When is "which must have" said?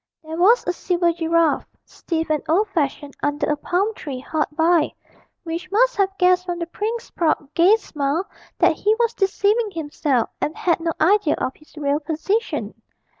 5.43-6.17